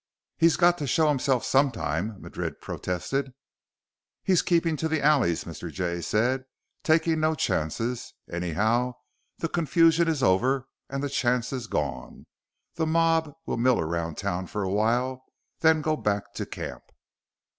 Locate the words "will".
13.45-13.57